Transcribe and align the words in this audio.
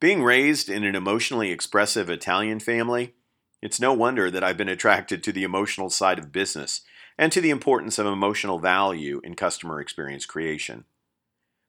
Being 0.00 0.22
raised 0.22 0.68
in 0.68 0.84
an 0.84 0.94
emotionally 0.94 1.50
expressive 1.50 2.08
Italian 2.08 2.60
family, 2.60 3.14
it's 3.60 3.80
no 3.80 3.92
wonder 3.92 4.30
that 4.30 4.44
I've 4.44 4.56
been 4.56 4.68
attracted 4.68 5.24
to 5.24 5.32
the 5.32 5.42
emotional 5.42 5.90
side 5.90 6.20
of 6.20 6.30
business 6.30 6.82
and 7.18 7.32
to 7.32 7.40
the 7.40 7.50
importance 7.50 7.98
of 7.98 8.06
emotional 8.06 8.60
value 8.60 9.20
in 9.24 9.34
customer 9.34 9.80
experience 9.80 10.24
creation. 10.24 10.84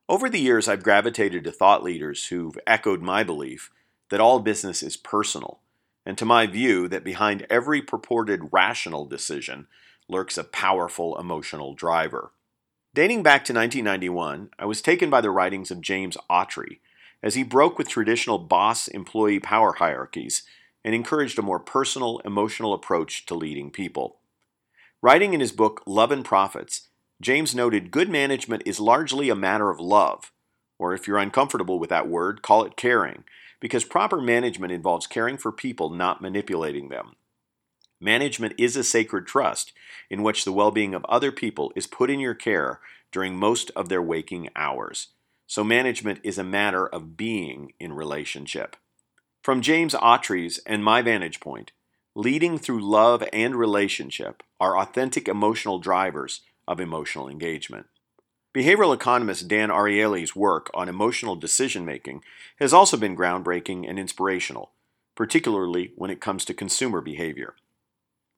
Over 0.08 0.30
the 0.30 0.40
years, 0.40 0.68
I've 0.68 0.84
gravitated 0.84 1.44
to 1.44 1.52
thought 1.52 1.84
leaders 1.84 2.28
who've 2.28 2.58
echoed 2.68 3.02
my 3.02 3.24
belief 3.24 3.72
that 4.12 4.20
all 4.20 4.40
business 4.40 4.84
is 4.84 4.96
personal, 4.96 5.62
and 6.06 6.16
to 6.20 6.26
my 6.26 6.46
view 6.46 6.88
that 6.88 7.04
behind 7.04 7.48
every 7.50 7.82
purported 7.82 8.50
rational 8.52 9.06
decision 9.06 9.66
lurks 10.08 10.38
a 10.38 10.44
powerful 10.44 11.20
emotional 11.20 11.74
driver. 11.74 12.32
Dating 12.94 13.24
back 13.24 13.44
to 13.46 13.54
1991, 13.54 14.52
I 14.60 14.66
was 14.66 14.84
taken 14.84 15.10
by 15.10 15.22
the 15.22 15.32
writings 15.32 15.72
of 15.72 15.82
James 15.82 16.16
Autry 16.30 16.78
as 17.22 17.36
he 17.36 17.44
broke 17.44 17.78
with 17.78 17.88
traditional 17.88 18.38
boss 18.38 18.88
employee 18.88 19.40
power 19.40 19.74
hierarchies 19.74 20.44
and 20.84 20.96
encouraged 20.96 21.38
a 21.38 21.42
more 21.42 21.60
personal, 21.60 22.20
emotional 22.20 22.74
approach 22.74 23.26
to 23.26 23.36
leading 23.36 23.70
people. 23.70 24.18
Writing 25.02 25.34
in 25.34 25.40
his 25.40 25.52
book 25.52 25.82
Love 25.86 26.12
and 26.12 26.26
Profits, 26.26 26.88
James 27.22 27.54
noted 27.54 27.92
good 27.92 28.10
management 28.10 28.64
is 28.66 28.80
largely 28.80 29.30
a 29.30 29.36
matter 29.36 29.70
of 29.70 29.80
love, 29.80 30.32
or 30.78 30.94
if 30.94 31.08
you're 31.08 31.18
uncomfortable 31.18 31.80
with 31.80 31.90
that 31.90 32.08
word, 32.08 32.42
call 32.42 32.64
it 32.64 32.78
caring, 32.78 33.24
because 33.60 33.84
proper 33.84 34.22
management 34.22 34.72
involves 34.72 35.06
caring 35.06 35.38
for 35.38 35.52
people, 35.52 35.90
not 35.90 36.22
manipulating 36.22 36.88
them. 36.88 37.16
Management 38.00 38.54
is 38.58 38.78
a 38.78 38.84
sacred 38.84 39.28
trust 39.28 39.74
in 40.10 40.24
which 40.24 40.46
the 40.46 40.54
well 40.54 40.72
being 40.72 40.94
of 40.94 41.04
other 41.06 41.32
people 41.34 41.74
is 41.76 41.86
put 41.86 42.10
in 42.10 42.20
your 42.20 42.34
care 42.34 42.80
during 43.12 43.36
most 43.36 43.72
of 43.76 43.90
their 43.90 44.02
waking 44.02 44.50
hours. 44.56 45.08
So, 45.50 45.64
management 45.64 46.20
is 46.24 46.38
a 46.38 46.44
matter 46.44 46.86
of 46.86 47.18
being 47.18 47.74
in 47.80 47.94
relationship. 47.94 48.76
From 49.42 49.64
James 49.64 49.96
Autry's 49.96 50.60
and 50.60 50.84
my 50.84 51.02
vantage 51.02 51.40
point, 51.40 51.72
leading 52.14 52.60
through 52.60 52.88
love 52.88 53.24
and 53.34 53.56
relationship 53.56 54.44
are 54.60 54.78
authentic 54.78 55.28
emotional 55.28 55.80
drivers 55.80 56.42
of 56.68 56.80
emotional 56.80 57.28
engagement. 57.28 57.88
Behavioral 58.56 58.94
economist 58.94 59.48
Dan 59.48 59.70
Ariely's 59.70 60.36
work 60.36 60.70
on 60.76 60.88
emotional 60.88 61.36
decision 61.36 61.84
making 61.84 62.22
has 62.60 62.72
also 62.72 62.96
been 62.96 63.18
groundbreaking 63.18 63.90
and 63.90 63.98
inspirational, 63.98 64.70
particularly 65.16 65.94
when 65.96 66.12
it 66.12 66.22
comes 66.22 66.46
to 66.46 66.54
consumer 66.54 67.02
behavior. 67.02 67.56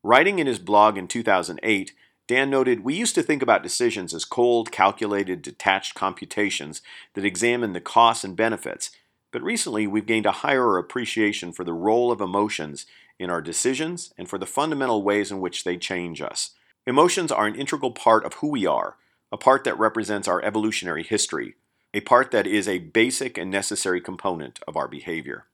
Writing 0.01 0.39
in 0.39 0.47
his 0.47 0.59
blog 0.59 0.97
in 0.97 1.09
2008, 1.09 1.91
Dan 2.31 2.49
noted, 2.49 2.85
We 2.85 2.95
used 2.95 3.13
to 3.15 3.23
think 3.23 3.41
about 3.41 3.61
decisions 3.61 4.13
as 4.13 4.23
cold, 4.23 4.71
calculated, 4.71 5.41
detached 5.41 5.95
computations 5.95 6.81
that 7.13 7.25
examine 7.25 7.73
the 7.73 7.81
costs 7.81 8.23
and 8.23 8.37
benefits, 8.37 8.89
but 9.33 9.41
recently 9.41 9.85
we've 9.85 10.05
gained 10.05 10.25
a 10.25 10.31
higher 10.31 10.77
appreciation 10.77 11.51
for 11.51 11.65
the 11.65 11.73
role 11.73 12.09
of 12.09 12.21
emotions 12.21 12.85
in 13.19 13.29
our 13.29 13.41
decisions 13.41 14.13
and 14.17 14.29
for 14.29 14.37
the 14.37 14.45
fundamental 14.45 15.03
ways 15.03 15.29
in 15.29 15.41
which 15.41 15.65
they 15.65 15.75
change 15.75 16.21
us. 16.21 16.51
Emotions 16.87 17.33
are 17.33 17.47
an 17.47 17.55
integral 17.55 17.91
part 17.91 18.23
of 18.23 18.35
who 18.35 18.47
we 18.47 18.65
are, 18.65 18.95
a 19.29 19.35
part 19.35 19.65
that 19.65 19.77
represents 19.77 20.29
our 20.29 20.41
evolutionary 20.41 21.03
history, 21.03 21.55
a 21.93 21.99
part 21.99 22.31
that 22.31 22.47
is 22.47 22.65
a 22.65 22.79
basic 22.79 23.37
and 23.37 23.51
necessary 23.51 23.99
component 23.99 24.61
of 24.65 24.77
our 24.77 24.87
behavior. 24.87 25.47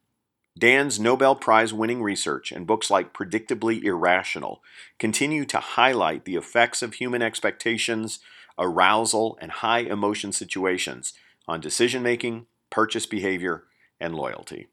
Dan's 0.57 0.99
Nobel 0.99 1.35
Prize 1.35 1.73
winning 1.73 2.01
research 2.01 2.51
and 2.51 2.65
books 2.65 2.89
like 2.89 3.13
Predictably 3.13 3.83
Irrational 3.83 4.63
continue 4.97 5.45
to 5.45 5.59
highlight 5.59 6.25
the 6.25 6.35
effects 6.35 6.81
of 6.81 6.95
human 6.95 7.21
expectations, 7.21 8.19
arousal, 8.57 9.37
and 9.39 9.51
high 9.51 9.79
emotion 9.79 10.31
situations 10.31 11.13
on 11.47 11.61
decision 11.61 12.01
making, 12.01 12.47
purchase 12.71 13.05
behavior, 13.05 13.65
and 13.99 14.15
loyalty. 14.15 14.67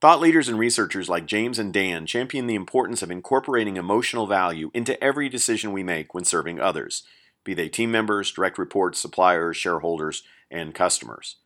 Thought 0.00 0.20
leaders 0.20 0.48
and 0.48 0.58
researchers 0.58 1.08
like 1.08 1.26
James 1.26 1.58
and 1.58 1.72
Dan 1.72 2.06
champion 2.06 2.46
the 2.46 2.54
importance 2.54 3.00
of 3.02 3.10
incorporating 3.10 3.76
emotional 3.76 4.26
value 4.26 4.70
into 4.74 5.02
every 5.02 5.28
decision 5.28 5.72
we 5.72 5.82
make 5.82 6.12
when 6.12 6.24
serving 6.24 6.60
others, 6.60 7.02
be 7.44 7.54
they 7.54 7.68
team 7.68 7.90
members, 7.90 8.30
direct 8.30 8.58
reports, 8.58 9.00
suppliers, 9.00 9.56
shareholders, 9.56 10.22
and 10.50 10.74
customers. 10.74 11.36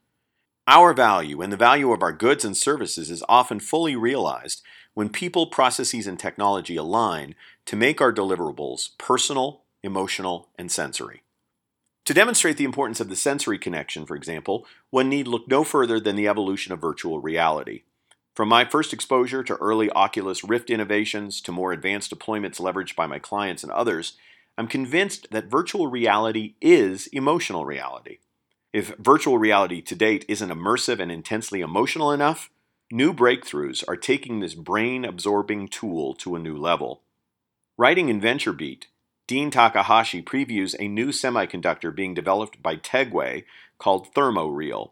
Our 0.67 0.95
value 0.95 1.43
and 1.43 1.53
the 1.53 1.59
value 1.59 1.93
of 1.93 2.03
our 2.03 2.13
goods 2.13 2.43
and 2.43 2.57
services 2.57 3.11
is 3.11 3.23
often 3.29 3.61
fully 3.61 3.97
realized 3.97 4.63
when 4.95 5.11
people, 5.11 5.47
processes, 5.47 6.07
and 6.07 6.19
technology 6.19 6.77
align 6.77 7.35
to 7.67 7.77
make 7.77 8.01
our 8.01 8.13
deliverables 8.13 8.97
personal, 8.97 9.65
emotional, 9.83 10.49
and 10.59 10.73
sensory. 10.73 11.23
To 12.07 12.15
demonstrate 12.15 12.57
the 12.57 12.65
importance 12.65 12.99
of 12.99 13.11
the 13.11 13.17
sensory 13.17 13.59
connection, 13.59 14.07
for 14.07 14.17
example, 14.17 14.67
one 14.89 15.11
need 15.11 15.29
look 15.29 15.49
no 15.49 15.65
further 15.65 16.01
than 16.01 16.17
the 16.17 16.29
evolution 16.29 16.73
of 16.73 16.81
virtual 16.81 17.21
reality. 17.21 17.83
From 18.35 18.49
my 18.49 18.65
first 18.65 18.95
exposure 18.95 19.43
to 19.45 19.57
early 19.57 19.91
Oculus 19.91 20.45
Rift 20.45 20.71
innovations 20.71 21.43
to 21.43 21.53
more 21.53 21.73
advanced 21.73 22.11
deployments 22.11 22.59
leveraged 22.59 22.97
by 22.97 23.07
my 23.07 23.19
clients 23.19 23.63
and 23.63 23.73
others, 23.73 24.15
I'm 24.57 24.69
convinced 24.69 25.31
that 25.31 25.51
virtual 25.51 25.89
reality 25.89 26.55
is 26.63 27.07
emotional 27.09 27.67
reality. 27.67 28.19
If 28.75 28.97
virtual 28.97 29.39
reality 29.39 29.81
to 29.83 29.95
date 29.95 30.25
isn't 30.27 30.51
immersive 30.51 30.99
and 30.99 31.13
intensely 31.13 31.61
emotional 31.61 32.11
enough, 32.11 32.51
new 32.91 33.15
breakthroughs 33.15 33.85
are 33.87 33.97
taking 33.97 34.41
this 34.41 34.55
brain 34.55 35.05
absorbing 35.05 35.69
tool 35.69 36.13
to 36.15 36.35
a 36.35 36.41
new 36.41 36.57
level. 36.57 37.03
Writing 37.79 38.09
in 38.09 38.21
VentureBeat, 38.21 38.87
Dean 39.29 39.53
Takahashi 39.53 40.21
previews 40.21 40.75
a 40.81 40.89
new 40.89 41.11
semiconductor 41.11 41.95
being 41.95 42.15
developed 42.15 42.65
by 42.65 42.75
Tegway 42.75 43.45
called 43.79 44.13
ThermoReal. 44.13 44.91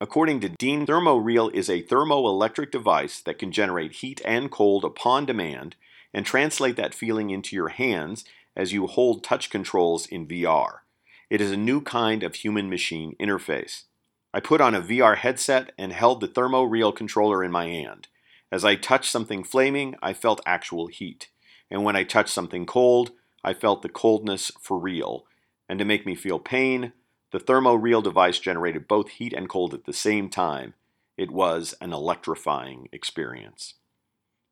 According 0.00 0.38
to 0.42 0.50
Dean, 0.50 0.86
ThermoReal 0.86 1.52
is 1.52 1.68
a 1.68 1.82
thermoelectric 1.82 2.70
device 2.70 3.20
that 3.22 3.40
can 3.40 3.50
generate 3.50 3.94
heat 3.94 4.22
and 4.24 4.48
cold 4.48 4.84
upon 4.84 5.26
demand 5.26 5.74
and 6.14 6.24
translate 6.24 6.76
that 6.76 6.94
feeling 6.94 7.30
into 7.30 7.56
your 7.56 7.70
hands 7.70 8.24
as 8.54 8.72
you 8.72 8.86
hold 8.86 9.24
touch 9.24 9.50
controls 9.50 10.06
in 10.06 10.24
VR. 10.24 10.82
It 11.30 11.40
is 11.42 11.52
a 11.52 11.56
new 11.56 11.82
kind 11.82 12.22
of 12.22 12.36
human 12.36 12.70
machine 12.70 13.14
interface. 13.20 13.84
I 14.32 14.40
put 14.40 14.60
on 14.60 14.74
a 14.74 14.80
VR 14.80 15.16
headset 15.16 15.72
and 15.76 15.92
held 15.92 16.20
the 16.20 16.28
ThermoReal 16.28 16.96
controller 16.96 17.44
in 17.44 17.50
my 17.50 17.66
hand. 17.66 18.08
As 18.50 18.64
I 18.64 18.76
touched 18.76 19.10
something 19.10 19.44
flaming, 19.44 19.94
I 20.00 20.14
felt 20.14 20.40
actual 20.46 20.86
heat. 20.86 21.28
And 21.70 21.84
when 21.84 21.96
I 21.96 22.04
touched 22.04 22.30
something 22.30 22.64
cold, 22.64 23.10
I 23.44 23.52
felt 23.52 23.82
the 23.82 23.90
coldness 23.90 24.50
for 24.60 24.78
real. 24.78 25.26
And 25.68 25.78
to 25.78 25.84
make 25.84 26.06
me 26.06 26.14
feel 26.14 26.38
pain, 26.38 26.92
the 27.30 27.38
ThermoReal 27.38 28.02
device 28.02 28.38
generated 28.38 28.88
both 28.88 29.10
heat 29.10 29.34
and 29.34 29.50
cold 29.50 29.74
at 29.74 29.84
the 29.84 29.92
same 29.92 30.30
time. 30.30 30.72
It 31.18 31.30
was 31.30 31.74
an 31.80 31.92
electrifying 31.92 32.88
experience. 32.90 33.74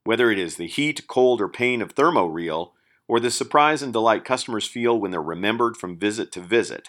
Whether 0.04 0.30
it 0.30 0.38
is 0.38 0.56
the 0.56 0.66
heat, 0.66 1.06
cold, 1.06 1.40
or 1.40 1.48
pain 1.48 1.80
of 1.80 1.94
ThermoReal, 1.94 2.72
or 3.08 3.20
the 3.20 3.30
surprise 3.30 3.82
and 3.82 3.92
delight 3.92 4.24
customers 4.24 4.66
feel 4.66 4.98
when 4.98 5.10
they're 5.10 5.22
remembered 5.22 5.76
from 5.76 5.98
visit 5.98 6.32
to 6.32 6.40
visit. 6.40 6.88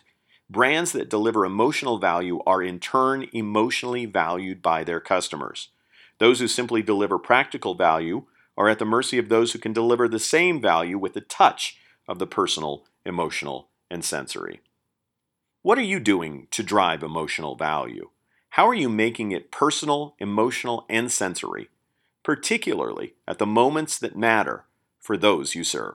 Brands 0.49 0.91
that 0.93 1.09
deliver 1.09 1.45
emotional 1.45 1.99
value 1.99 2.39
are 2.45 2.63
in 2.63 2.79
turn 2.79 3.27
emotionally 3.33 4.05
valued 4.05 4.61
by 4.61 4.83
their 4.83 4.99
customers. 4.99 5.69
Those 6.19 6.39
who 6.39 6.47
simply 6.47 6.81
deliver 6.81 7.19
practical 7.19 7.75
value 7.75 8.23
are 8.57 8.69
at 8.69 8.79
the 8.79 8.85
mercy 8.85 9.17
of 9.17 9.29
those 9.29 9.51
who 9.51 9.59
can 9.59 9.73
deliver 9.73 10.07
the 10.07 10.19
same 10.19 10.61
value 10.61 10.97
with 10.97 11.13
the 11.13 11.21
touch 11.21 11.77
of 12.07 12.17
the 12.17 12.27
personal, 12.27 12.85
emotional, 13.05 13.69
and 13.91 14.03
sensory. 14.03 14.61
What 15.61 15.77
are 15.77 15.83
you 15.83 15.99
doing 15.99 16.47
to 16.51 16.63
drive 16.63 17.03
emotional 17.03 17.55
value? 17.55 18.09
How 18.51 18.67
are 18.67 18.73
you 18.73 18.89
making 18.89 19.33
it 19.33 19.51
personal, 19.51 20.15
emotional, 20.17 20.85
and 20.89 21.11
sensory, 21.11 21.69
particularly 22.23 23.15
at 23.27 23.37
the 23.37 23.45
moments 23.45 23.99
that 23.99 24.17
matter 24.17 24.63
for 24.99 25.17
those 25.17 25.53
you 25.53 25.63
serve? 25.63 25.85